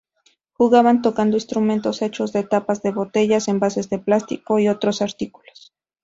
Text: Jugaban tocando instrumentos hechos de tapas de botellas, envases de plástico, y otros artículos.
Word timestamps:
Jugaban 0.53 1.03
tocando 1.03 1.37
instrumentos 1.37 2.01
hechos 2.01 2.33
de 2.33 2.41
tapas 2.43 2.81
de 2.81 2.89
botellas, 2.91 3.47
envases 3.47 3.87
de 3.91 3.99
plástico, 3.99 4.57
y 4.57 4.67
otros 4.67 5.03
artículos. 5.03 5.73